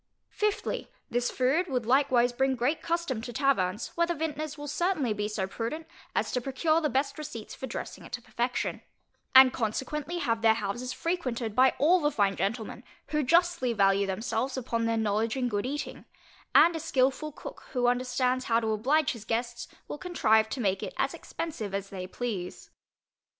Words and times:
Fifthly, 0.31 0.89
This 1.11 1.29
food 1.29 1.67
would 1.67 1.85
likewise 1.85 2.33
bring 2.33 2.55
great 2.55 2.81
custom 2.81 3.21
to 3.21 3.31
taverns, 3.31 3.89
where 3.93 4.07
the 4.07 4.15
vintners 4.15 4.57
will 4.57 4.67
certainly 4.67 5.13
be 5.13 5.27
so 5.27 5.45
prudent 5.45 5.85
as 6.15 6.31
to 6.31 6.41
procure 6.41 6.81
the 6.81 6.89
best 6.89 7.19
receipts 7.19 7.53
for 7.53 7.67
dressing 7.67 8.03
it 8.03 8.11
to 8.13 8.21
perfection; 8.23 8.81
and 9.35 9.53
consequently 9.53 10.17
have 10.17 10.41
their 10.41 10.55
houses 10.55 10.91
frequented 10.91 11.55
by 11.55 11.75
all 11.77 11.99
the 11.99 12.09
fine 12.09 12.35
gentlemen, 12.35 12.83
who 13.09 13.21
justly 13.21 13.73
value 13.73 14.07
themselves 14.07 14.57
upon 14.57 14.85
their 14.85 14.97
knowledge 14.97 15.37
in 15.37 15.47
good 15.47 15.67
eating; 15.67 16.05
and 16.55 16.75
a 16.75 16.79
skilful 16.79 17.31
cook, 17.31 17.65
who 17.73 17.85
understands 17.85 18.45
how 18.45 18.59
to 18.59 18.71
oblige 18.71 19.11
his 19.11 19.23
guests, 19.23 19.67
will 19.87 19.99
contrive 19.99 20.49
to 20.49 20.59
make 20.59 20.81
it 20.81 20.95
as 20.97 21.13
expensive 21.13 21.75
as 21.75 21.91
they 21.91 22.07
please. 22.07 22.71